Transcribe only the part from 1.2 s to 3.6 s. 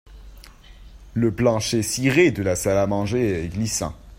plancher ciré de la salle à manger est